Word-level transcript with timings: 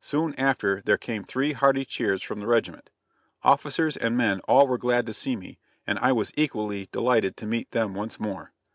Soon 0.00 0.34
after 0.36 0.80
there 0.86 0.96
came 0.96 1.22
three 1.22 1.52
hearty 1.52 1.84
cheers 1.84 2.22
from 2.22 2.40
the 2.40 2.46
regiment. 2.46 2.88
Officers 3.42 3.94
and 3.94 4.16
men 4.16 4.40
all 4.48 4.66
were 4.66 4.78
glad 4.78 5.04
to 5.04 5.12
see 5.12 5.36
me, 5.36 5.58
and 5.86 5.98
I 5.98 6.12
was 6.12 6.32
equally 6.34 6.88
delighted 6.92 7.36
to 7.36 7.46
meet 7.46 7.72
them 7.72 7.92
once 7.92 8.18
more. 8.18 8.54